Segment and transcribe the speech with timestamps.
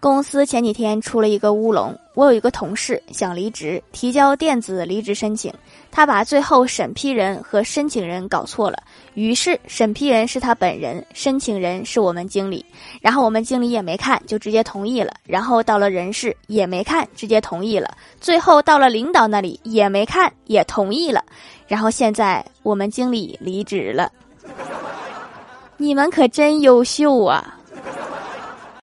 [0.00, 5.52] 公司前几天出了一个乌龙我有一个同事想离职提交电子离职申请
[5.90, 8.78] 他把最后审批人和申请人搞错了
[9.12, 12.64] 于是审批人是他本人申请人是我们经理
[13.00, 21.22] 然后我们经理也没看就直接同意了然后到了人事也没看直接同意了最后到了领导那里也没看也同意了。
[21.70, 24.10] 然后现在我们经理离职了。
[25.76, 27.59] 你们可真优秀啊！